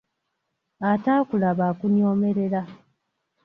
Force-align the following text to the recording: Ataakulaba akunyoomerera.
Ataakulaba 0.91 1.63
akunyoomerera. 1.71 2.61